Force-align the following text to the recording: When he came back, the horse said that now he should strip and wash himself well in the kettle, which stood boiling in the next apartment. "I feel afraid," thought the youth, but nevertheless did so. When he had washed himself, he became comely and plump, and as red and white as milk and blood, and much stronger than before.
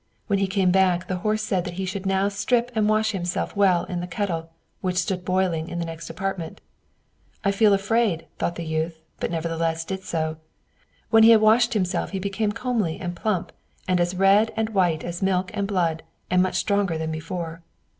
When 0.25 0.39
he 0.39 0.47
came 0.47 0.71
back, 0.71 1.07
the 1.07 1.17
horse 1.17 1.43
said 1.43 1.63
that 1.65 1.73
now 1.73 1.75
he 1.75 1.85
should 1.85 2.31
strip 2.31 2.71
and 2.73 2.89
wash 2.89 3.11
himself 3.11 3.55
well 3.55 3.83
in 3.83 3.99
the 3.99 4.07
kettle, 4.07 4.49
which 4.81 4.95
stood 4.97 5.23
boiling 5.23 5.67
in 5.69 5.77
the 5.77 5.85
next 5.85 6.09
apartment. 6.09 6.59
"I 7.45 7.51
feel 7.51 7.71
afraid," 7.71 8.25
thought 8.39 8.55
the 8.55 8.65
youth, 8.65 8.99
but 9.19 9.29
nevertheless 9.29 9.85
did 9.85 10.01
so. 10.03 10.37
When 11.11 11.21
he 11.21 11.29
had 11.29 11.41
washed 11.41 11.75
himself, 11.75 12.09
he 12.09 12.17
became 12.19 12.51
comely 12.51 12.99
and 12.99 13.15
plump, 13.15 13.51
and 13.87 13.99
as 13.99 14.15
red 14.15 14.51
and 14.57 14.69
white 14.69 15.03
as 15.03 15.21
milk 15.21 15.51
and 15.53 15.67
blood, 15.67 16.01
and 16.31 16.41
much 16.41 16.55
stronger 16.55 16.97
than 16.97 17.11
before. 17.11 17.61